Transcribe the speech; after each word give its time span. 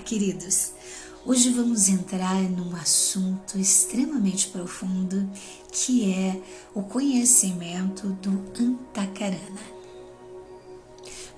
Queridos! 0.00 0.72
Hoje 1.24 1.50
vamos 1.50 1.88
entrar 1.88 2.42
num 2.42 2.74
assunto 2.74 3.58
extremamente 3.58 4.48
profundo 4.48 5.30
que 5.70 6.12
é 6.12 6.40
o 6.74 6.82
conhecimento 6.82 8.08
do 8.20 8.30
Antakarana. 8.60 9.60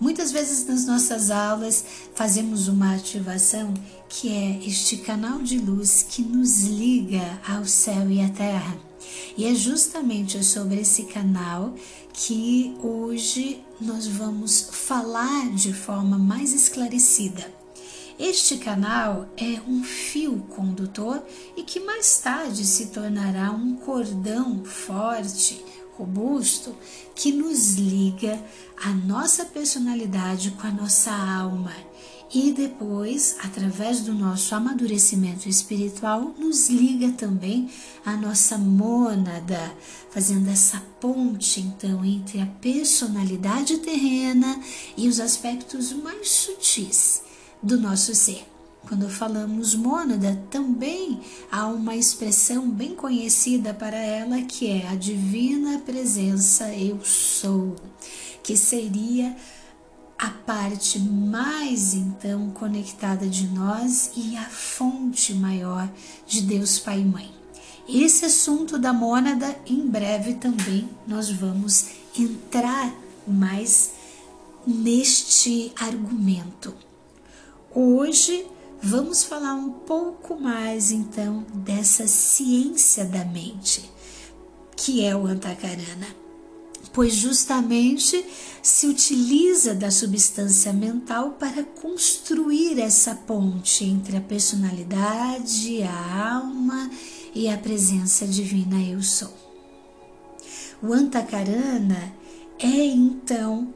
Muitas 0.00 0.32
vezes 0.32 0.66
nas 0.66 0.86
nossas 0.86 1.30
aulas 1.30 1.84
fazemos 2.14 2.66
uma 2.66 2.94
ativação 2.94 3.74
que 4.08 4.28
é 4.28 4.66
este 4.66 4.96
canal 4.98 5.40
de 5.40 5.58
luz 5.58 6.02
que 6.02 6.22
nos 6.22 6.64
liga 6.64 7.40
ao 7.46 7.64
céu 7.64 8.10
e 8.10 8.20
à 8.20 8.28
terra. 8.30 8.76
E 9.36 9.44
é 9.44 9.54
justamente 9.54 10.42
sobre 10.42 10.80
esse 10.80 11.04
canal 11.04 11.74
que 12.12 12.74
hoje 12.82 13.62
nós 13.80 14.06
vamos 14.06 14.68
falar 14.72 15.50
de 15.50 15.72
forma 15.72 16.18
mais 16.18 16.54
esclarecida. 16.54 17.63
Este 18.18 18.58
canal 18.58 19.28
é 19.36 19.60
um 19.68 19.82
fio 19.82 20.38
condutor 20.54 21.20
e 21.56 21.64
que 21.64 21.80
mais 21.80 22.20
tarde 22.20 22.64
se 22.64 22.86
tornará 22.86 23.50
um 23.50 23.74
cordão 23.74 24.64
forte, 24.64 25.64
robusto, 25.98 26.76
que 27.12 27.32
nos 27.32 27.74
liga 27.74 28.40
a 28.84 28.90
nossa 28.90 29.44
personalidade 29.44 30.52
com 30.52 30.64
a 30.64 30.70
nossa 30.70 31.10
alma. 31.10 31.74
E 32.32 32.52
depois, 32.52 33.36
através 33.42 34.00
do 34.00 34.14
nosso 34.14 34.54
amadurecimento 34.54 35.48
espiritual, 35.48 36.34
nos 36.38 36.68
liga 36.70 37.10
também 37.12 37.68
a 38.06 38.16
nossa 38.16 38.56
mônada, 38.56 39.72
fazendo 40.10 40.48
essa 40.50 40.80
ponte 41.00 41.60
então 41.60 42.04
entre 42.04 42.40
a 42.40 42.46
personalidade 42.46 43.78
terrena 43.78 44.60
e 44.96 45.08
os 45.08 45.18
aspectos 45.18 45.92
mais 45.92 46.28
sutis 46.30 47.23
do 47.64 47.80
nosso 47.80 48.14
ser. 48.14 48.46
Quando 48.86 49.08
falamos 49.08 49.74
mônada, 49.74 50.38
também 50.50 51.18
há 51.50 51.66
uma 51.66 51.96
expressão 51.96 52.68
bem 52.68 52.94
conhecida 52.94 53.72
para 53.72 53.96
ela 53.96 54.42
que 54.42 54.70
é 54.70 54.86
a 54.88 54.94
divina 54.94 55.78
presença 55.78 56.68
eu 56.74 57.02
sou, 57.02 57.74
que 58.42 58.54
seria 58.58 59.34
a 60.18 60.28
parte 60.28 60.98
mais 60.98 61.94
então 61.94 62.50
conectada 62.50 63.26
de 63.26 63.48
nós 63.48 64.10
e 64.14 64.36
a 64.36 64.44
fonte 64.44 65.32
maior 65.32 65.88
de 66.26 66.42
Deus 66.42 66.78
Pai 66.78 67.00
e 67.00 67.04
Mãe. 67.04 67.32
Esse 67.88 68.26
assunto 68.26 68.78
da 68.78 68.92
mônada, 68.92 69.58
em 69.66 69.86
breve 69.86 70.34
também 70.34 70.88
nós 71.06 71.30
vamos 71.30 71.86
entrar 72.18 72.94
mais 73.26 73.92
neste 74.66 75.72
argumento. 75.80 76.74
Hoje 77.74 78.46
vamos 78.80 79.24
falar 79.24 79.54
um 79.54 79.70
pouco 79.70 80.40
mais 80.40 80.92
então 80.92 81.44
dessa 81.54 82.06
ciência 82.06 83.04
da 83.04 83.24
mente, 83.24 83.90
que 84.76 85.04
é 85.04 85.16
o 85.16 85.26
Antakarana 85.26 86.24
pois 86.94 87.12
justamente 87.12 88.24
se 88.62 88.86
utiliza 88.86 89.74
da 89.74 89.90
substância 89.90 90.72
mental 90.72 91.32
para 91.32 91.64
construir 91.64 92.80
essa 92.80 93.16
ponte 93.16 93.84
entre 93.84 94.16
a 94.16 94.20
personalidade, 94.20 95.82
a 95.82 96.34
alma 96.36 96.88
e 97.34 97.48
a 97.48 97.58
presença 97.58 98.24
divina 98.26 98.80
eu 98.80 99.02
sou. 99.02 99.34
O 100.80 100.92
Antakarana 100.92 102.14
é 102.60 102.86
então 102.86 103.74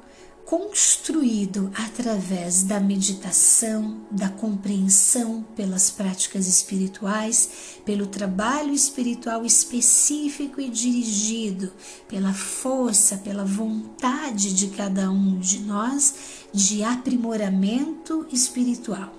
construído 0.48 1.70
através 1.74 2.62
da 2.62 2.80
meditação, 2.80 4.00
da 4.10 4.30
compreensão 4.30 5.44
pelas 5.55 5.90
práticas 5.90 6.46
espirituais, 6.46 7.50
pelo 7.84 8.06
trabalho 8.06 8.72
espiritual 8.72 9.44
específico 9.44 10.58
e 10.58 10.70
dirigido, 10.70 11.70
pela 12.08 12.33
força, 12.33 13.18
pela 13.18 13.45
vontade 13.45 14.55
de 14.55 14.68
cada 14.68 15.11
um 15.11 15.39
de 15.39 15.58
nós 15.58 16.14
de 16.50 16.83
aprimoramento 16.83 18.27
espiritual. 18.33 19.12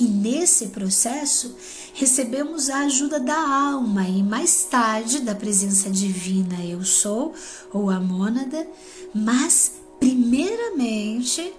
E 0.00 0.02
nesse 0.02 0.70
processo 0.70 1.54
recebemos 1.94 2.68
a 2.68 2.80
ajuda 2.80 3.20
da 3.20 3.38
alma 3.38 4.08
e 4.08 4.20
mais 4.20 4.64
tarde 4.64 5.20
da 5.20 5.36
presença 5.36 5.88
divina 5.88 6.56
eu 6.64 6.84
sou 6.84 7.32
ou 7.72 7.88
a 7.88 8.00
mônada, 8.00 8.66
mas 9.14 9.83
primeiramente, 10.04 11.54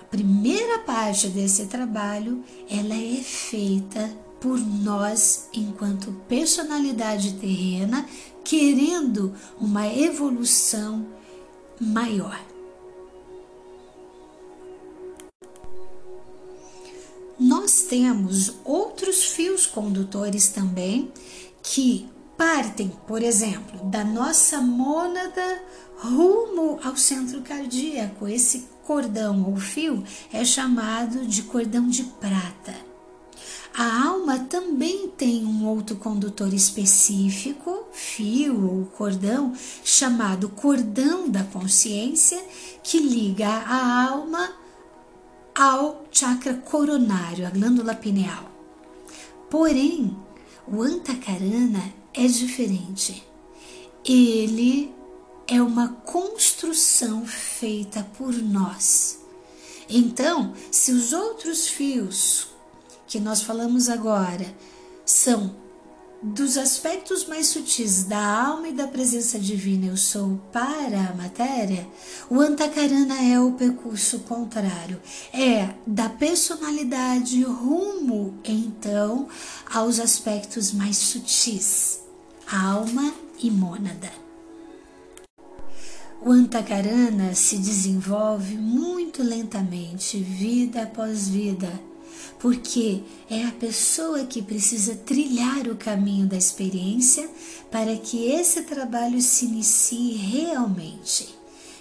a 0.00 0.04
primeira 0.04 0.78
parte 0.78 1.28
desse 1.28 1.66
trabalho, 1.66 2.42
ela 2.70 2.94
é 2.94 3.20
feita 3.22 4.10
por 4.40 4.58
nós 4.58 5.48
enquanto 5.52 6.10
personalidade 6.26 7.34
terrena, 7.34 8.08
querendo 8.42 9.34
uma 9.60 9.86
evolução 9.86 11.06
maior. 11.78 12.40
Nós 17.38 17.82
temos 17.82 18.54
outros 18.64 19.24
fios 19.24 19.66
condutores 19.66 20.48
também 20.48 21.12
que 21.62 22.08
partem, 22.36 22.92
por 23.06 23.22
exemplo, 23.22 23.84
da 23.84 24.04
nossa 24.04 24.60
mônada 24.60 25.62
rumo 25.98 26.78
ao 26.82 26.96
centro 26.96 27.40
cardíaco. 27.42 28.26
Esse 28.26 28.66
cordão 28.84 29.44
ou 29.48 29.56
fio 29.56 30.02
é 30.32 30.44
chamado 30.44 31.26
de 31.26 31.42
cordão 31.42 31.86
de 31.88 32.04
prata. 32.04 32.74
A 33.74 34.06
alma 34.08 34.38
também 34.38 35.08
tem 35.08 35.46
um 35.46 35.66
outro 35.66 35.96
condutor 35.96 36.52
específico, 36.52 37.86
fio 37.90 38.70
ou 38.70 38.84
cordão, 38.84 39.54
chamado 39.82 40.50
cordão 40.50 41.28
da 41.28 41.42
consciência, 41.42 42.42
que 42.82 42.98
liga 42.98 43.48
a 43.48 44.10
alma 44.10 44.52
ao 45.54 46.04
chakra 46.10 46.54
coronário, 46.54 47.46
a 47.46 47.50
glândula 47.50 47.94
pineal. 47.94 48.44
Porém, 49.48 50.14
o 50.66 50.82
antakarana 50.82 52.01
é 52.14 52.26
diferente. 52.26 53.22
Ele 54.04 54.92
é 55.46 55.60
uma 55.60 55.88
construção 55.88 57.26
feita 57.26 58.06
por 58.16 58.32
nós. 58.34 59.18
Então, 59.88 60.54
se 60.70 60.92
os 60.92 61.12
outros 61.12 61.68
fios 61.68 62.48
que 63.06 63.20
nós 63.20 63.42
falamos 63.42 63.88
agora 63.88 64.54
são 65.04 65.61
dos 66.22 66.56
aspectos 66.56 67.26
mais 67.26 67.48
sutis 67.48 68.04
da 68.04 68.46
alma 68.46 68.68
e 68.68 68.72
da 68.72 68.86
presença 68.86 69.38
divina 69.38 69.86
eu 69.86 69.96
sou 69.96 70.40
para 70.52 71.08
a 71.10 71.14
matéria, 71.14 71.86
o 72.30 72.40
antakarana 72.40 73.20
é 73.20 73.40
o 73.40 73.52
percurso 73.52 74.20
contrário, 74.20 75.00
é 75.32 75.70
da 75.84 76.08
personalidade 76.08 77.42
rumo 77.42 78.38
então 78.44 79.26
aos 79.68 79.98
aspectos 79.98 80.72
mais 80.72 80.96
sutis, 80.96 82.00
alma 82.46 83.12
e 83.42 83.50
mônada. 83.50 84.10
O 86.24 86.30
antakarana 86.30 87.34
se 87.34 87.58
desenvolve 87.58 88.56
muito 88.56 89.24
lentamente, 89.24 90.18
vida 90.18 90.84
após 90.84 91.28
vida, 91.28 91.68
porque 92.38 93.02
é 93.30 93.44
a 93.44 93.52
pessoa 93.52 94.24
que 94.24 94.42
precisa 94.42 94.94
trilhar 94.94 95.68
o 95.68 95.76
caminho 95.76 96.26
da 96.26 96.36
experiência 96.36 97.28
para 97.70 97.96
que 97.96 98.30
esse 98.30 98.62
trabalho 98.62 99.20
se 99.20 99.46
inicie 99.46 100.14
realmente. 100.14 101.34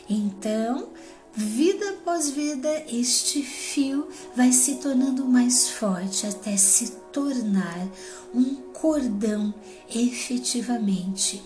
Então, 0.10 0.90
vida 1.34 1.90
após 1.90 2.30
vida, 2.30 2.84
este 2.88 3.42
fio 3.42 4.08
vai 4.36 4.52
se 4.52 4.76
tornando 4.76 5.26
mais 5.26 5.70
forte 5.70 6.28
até 6.28 6.58
se 6.58 6.92
tornar 7.12 7.88
um 8.34 8.56
cordão 8.74 9.54
efetivamente. 9.94 11.42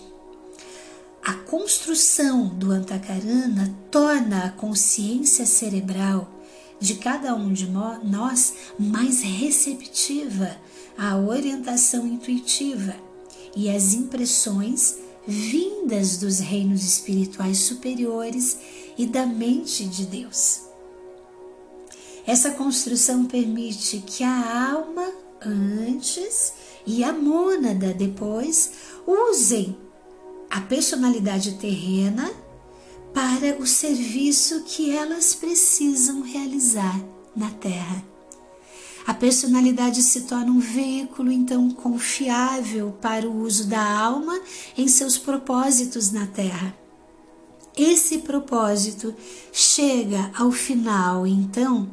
A 1.24 1.34
construção 1.34 2.46
do 2.46 2.70
antakarana 2.70 3.74
torna 3.90 4.44
a 4.44 4.50
consciência 4.50 5.44
cerebral 5.44 6.35
de 6.80 6.96
cada 6.96 7.34
um 7.34 7.52
de 7.52 7.66
nós 7.66 8.54
mais 8.78 9.22
receptiva 9.22 10.56
à 10.96 11.16
orientação 11.16 12.06
intuitiva 12.06 12.94
e 13.54 13.70
às 13.70 13.94
impressões 13.94 14.98
vindas 15.26 16.18
dos 16.18 16.38
reinos 16.38 16.84
espirituais 16.84 17.58
superiores 17.58 18.58
e 18.96 19.06
da 19.06 19.26
mente 19.26 19.84
de 19.84 20.06
Deus. 20.06 20.62
Essa 22.26 22.50
construção 22.52 23.24
permite 23.24 23.98
que 24.06 24.22
a 24.22 24.72
alma 24.72 25.12
antes 25.40 26.52
e 26.86 27.04
a 27.04 27.12
mônada 27.12 27.92
depois 27.92 28.72
usem 29.06 29.76
a 30.50 30.60
personalidade 30.60 31.54
terrena 31.54 32.30
para 33.16 33.56
o 33.58 33.66
serviço 33.66 34.64
que 34.64 34.94
elas 34.94 35.34
precisam 35.34 36.20
realizar 36.20 37.00
na 37.34 37.50
Terra. 37.50 38.04
A 39.06 39.14
personalidade 39.14 40.02
se 40.02 40.24
torna 40.24 40.52
um 40.52 40.58
veículo 40.58 41.32
então 41.32 41.70
confiável 41.70 42.94
para 43.00 43.26
o 43.26 43.40
uso 43.40 43.68
da 43.68 43.80
alma 43.80 44.38
em 44.76 44.86
seus 44.86 45.16
propósitos 45.16 46.12
na 46.12 46.26
Terra. 46.26 46.76
Esse 47.74 48.18
propósito 48.18 49.14
chega 49.50 50.30
ao 50.36 50.52
final, 50.52 51.26
então, 51.26 51.90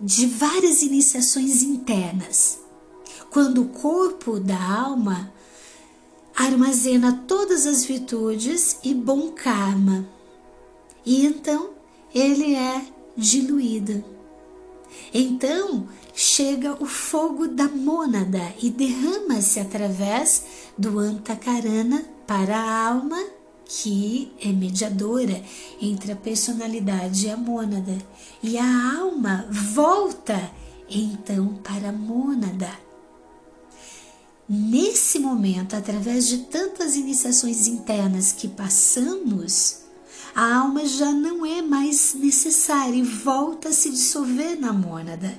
de 0.00 0.24
várias 0.24 0.82
iniciações 0.82 1.64
internas, 1.64 2.60
quando 3.28 3.60
o 3.60 3.68
corpo 3.70 4.38
da 4.38 4.62
alma 4.62 5.32
armazena 6.32 7.24
todas 7.26 7.66
as 7.66 7.84
virtudes 7.84 8.78
e 8.84 8.94
bom 8.94 9.32
karma, 9.32 10.14
e 11.04 11.26
então 11.26 11.70
ele 12.14 12.54
é 12.54 12.82
diluído. 13.16 14.04
Então 15.12 15.88
chega 16.14 16.80
o 16.82 16.86
fogo 16.86 17.48
da 17.48 17.68
mônada 17.68 18.54
e 18.62 18.70
derrama-se 18.70 19.58
através 19.58 20.44
do 20.78 20.98
antakarana 20.98 22.04
para 22.26 22.56
a 22.56 22.88
alma 22.88 23.18
que 23.64 24.32
é 24.40 24.48
mediadora 24.48 25.42
entre 25.80 26.12
a 26.12 26.16
personalidade 26.16 27.26
e 27.26 27.30
a 27.30 27.36
mônada, 27.36 27.96
e 28.42 28.58
a 28.58 28.98
alma 28.98 29.46
volta 29.50 30.50
então 30.88 31.54
para 31.62 31.88
a 31.88 31.92
mônada. 31.92 32.70
Nesse 34.46 35.18
momento, 35.18 35.74
através 35.74 36.28
de 36.28 36.38
tantas 36.38 36.96
iniciações 36.96 37.66
internas 37.66 38.32
que 38.32 38.46
passamos, 38.46 39.83
a 40.34 40.56
alma 40.56 40.84
já 40.84 41.12
não 41.12 41.46
é 41.46 41.62
mais 41.62 42.14
necessária 42.14 42.96
e 42.96 43.02
volta 43.02 43.68
a 43.68 43.72
se 43.72 43.90
dissolver 43.90 44.58
na 44.58 44.72
mônada. 44.72 45.38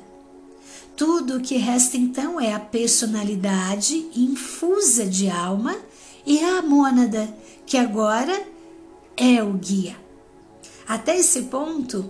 Tudo 0.96 1.38
o 1.38 1.42
que 1.42 1.58
resta 1.58 1.98
então 1.98 2.40
é 2.40 2.54
a 2.54 2.60
personalidade 2.60 4.10
infusa 4.16 5.06
de 5.06 5.30
alma 5.30 5.76
e 6.26 6.40
a 6.40 6.62
mônada, 6.62 7.28
que 7.66 7.78
agora 7.78 8.48
é 9.18 9.44
o 9.44 9.54
guia. 9.54 9.98
Até 10.88 11.18
esse 11.18 11.44
ponto, 11.44 12.10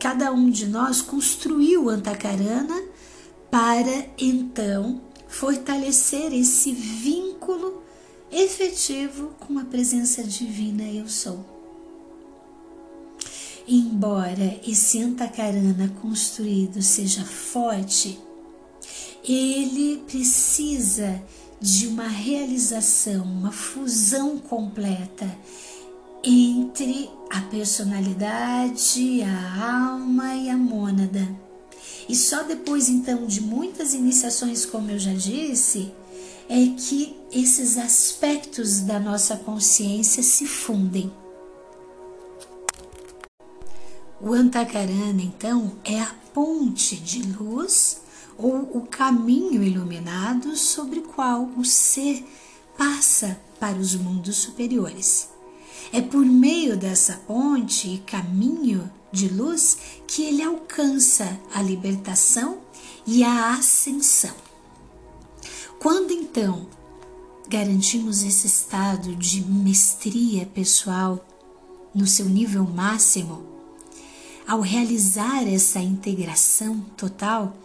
cada 0.00 0.32
um 0.32 0.50
de 0.50 0.66
nós 0.66 1.00
construiu 1.00 1.84
o 1.84 1.88
Antakarana 1.88 2.82
para 3.48 4.06
então 4.18 5.00
fortalecer 5.28 6.32
esse 6.32 6.72
vínculo 6.72 7.82
efetivo 8.32 9.30
com 9.38 9.58
a 9.60 9.64
presença 9.64 10.24
divina 10.24 10.82
eu 10.82 11.08
sou. 11.08 11.55
Embora 13.68 14.60
esse 14.64 15.02
Antakarana 15.02 15.92
construído 16.00 16.80
seja 16.80 17.24
forte, 17.24 18.16
ele 19.24 20.04
precisa 20.06 21.20
de 21.60 21.88
uma 21.88 22.06
realização, 22.06 23.24
uma 23.24 23.50
fusão 23.50 24.38
completa 24.38 25.26
entre 26.22 27.10
a 27.30 27.40
personalidade, 27.42 29.22
a 29.22 29.90
alma 29.90 30.34
e 30.36 30.48
a 30.48 30.56
mônada. 30.56 31.26
E 32.08 32.14
só 32.14 32.44
depois 32.44 32.88
então 32.88 33.26
de 33.26 33.40
muitas 33.40 33.94
iniciações, 33.94 34.64
como 34.64 34.92
eu 34.92 34.98
já 34.98 35.12
disse, 35.12 35.92
é 36.48 36.66
que 36.78 37.16
esses 37.32 37.76
aspectos 37.76 38.80
da 38.80 39.00
nossa 39.00 39.36
consciência 39.36 40.22
se 40.22 40.46
fundem. 40.46 41.10
O 44.20 44.32
Antakarana, 44.32 45.20
então, 45.20 45.72
é 45.84 46.00
a 46.00 46.14
ponte 46.32 46.96
de 46.96 47.22
luz 47.22 48.00
ou 48.38 48.70
o 48.74 48.86
caminho 48.86 49.62
iluminado 49.62 50.56
sobre 50.56 51.00
qual 51.00 51.50
o 51.56 51.64
ser 51.64 52.24
passa 52.78 53.38
para 53.60 53.76
os 53.76 53.94
mundos 53.94 54.36
superiores. 54.36 55.28
É 55.92 56.00
por 56.00 56.24
meio 56.24 56.76
dessa 56.76 57.14
ponte 57.26 57.88
e 57.88 57.98
caminho 57.98 58.90
de 59.12 59.28
luz 59.28 59.78
que 60.06 60.22
ele 60.22 60.42
alcança 60.42 61.38
a 61.54 61.62
libertação 61.62 62.58
e 63.06 63.22
a 63.22 63.54
ascensão. 63.54 64.34
Quando 65.78 66.10
então 66.10 66.66
garantimos 67.48 68.22
esse 68.22 68.46
estado 68.46 69.14
de 69.14 69.42
mestria 69.42 70.46
pessoal 70.46 71.24
no 71.94 72.06
seu 72.06 72.26
nível 72.26 72.64
máximo, 72.64 73.55
ao 74.46 74.60
realizar 74.60 75.46
essa 75.46 75.80
integração 75.80 76.80
total, 76.96 77.56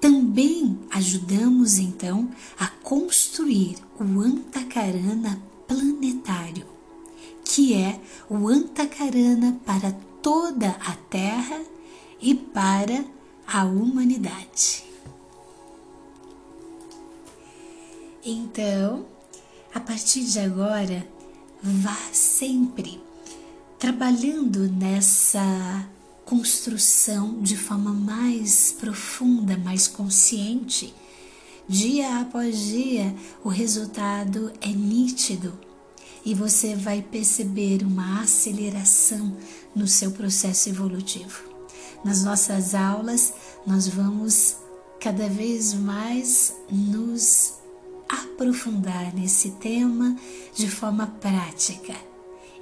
também 0.00 0.78
ajudamos 0.90 1.78
então 1.78 2.30
a 2.58 2.68
construir 2.68 3.76
o 3.98 4.20
Antakarana 4.20 5.42
planetário, 5.66 6.66
que 7.44 7.74
é 7.74 7.98
o 8.28 8.48
Antakarana 8.48 9.58
para 9.64 9.92
toda 10.22 10.70
a 10.70 10.94
Terra 11.10 11.60
e 12.20 12.34
para 12.34 13.04
a 13.46 13.64
humanidade. 13.64 14.84
Então, 18.24 19.06
a 19.74 19.80
partir 19.80 20.24
de 20.24 20.38
agora, 20.38 21.08
vá 21.62 21.96
sempre 22.12 23.00
trabalhando 23.78 24.68
nessa 24.68 25.88
construção 26.28 27.40
de 27.40 27.56
forma 27.56 27.90
mais 27.90 28.76
profunda, 28.78 29.56
mais 29.56 29.88
consciente. 29.88 30.94
Dia 31.66 32.20
após 32.20 32.54
dia, 32.66 33.14
o 33.42 33.48
resultado 33.48 34.52
é 34.60 34.68
nítido 34.68 35.58
e 36.26 36.34
você 36.34 36.76
vai 36.76 37.00
perceber 37.00 37.82
uma 37.82 38.20
aceleração 38.20 39.34
no 39.74 39.88
seu 39.88 40.10
processo 40.10 40.68
evolutivo. 40.68 41.44
Nas 42.04 42.22
nossas 42.22 42.74
aulas, 42.74 43.32
nós 43.66 43.88
vamos 43.88 44.56
cada 45.00 45.30
vez 45.30 45.72
mais 45.72 46.54
nos 46.70 47.54
aprofundar 48.06 49.14
nesse 49.14 49.52
tema 49.52 50.14
de 50.54 50.68
forma 50.68 51.06
prática 51.06 51.94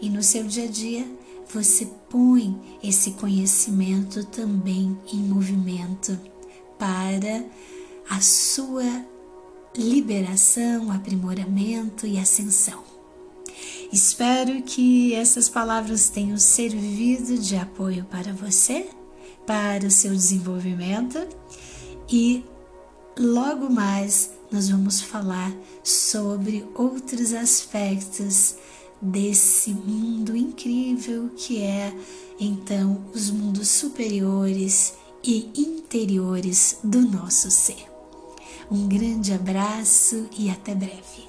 e 0.00 0.08
no 0.08 0.22
seu 0.22 0.44
dia 0.44 0.66
a 0.66 0.68
dia 0.68 1.25
você 1.52 1.86
põe 2.10 2.78
esse 2.82 3.12
conhecimento 3.12 4.24
também 4.24 4.98
em 5.12 5.18
movimento 5.18 6.18
para 6.78 7.44
a 8.08 8.20
sua 8.20 9.04
liberação, 9.76 10.90
aprimoramento 10.90 12.06
e 12.06 12.18
ascensão. 12.18 12.82
Espero 13.92 14.62
que 14.62 15.14
essas 15.14 15.48
palavras 15.48 16.08
tenham 16.08 16.38
servido 16.38 17.38
de 17.38 17.56
apoio 17.56 18.04
para 18.04 18.32
você, 18.32 18.88
para 19.46 19.86
o 19.86 19.90
seu 19.90 20.10
desenvolvimento 20.10 21.18
e 22.10 22.44
logo 23.18 23.70
mais 23.70 24.32
nós 24.50 24.68
vamos 24.68 25.00
falar 25.00 25.52
sobre 25.82 26.64
outros 26.74 27.32
aspectos 27.32 28.56
desse 29.00 29.70
mundo 29.70 30.36
incrível 30.36 31.30
que 31.36 31.62
é 31.62 31.94
então 32.38 33.04
os 33.14 33.30
mundos 33.30 33.68
superiores 33.68 34.94
e 35.22 35.50
interiores 35.56 36.78
do 36.82 37.00
nosso 37.00 37.50
ser. 37.50 37.84
Um 38.70 38.88
grande 38.88 39.32
abraço 39.32 40.28
e 40.36 40.50
até 40.50 40.74
breve. 40.74 41.25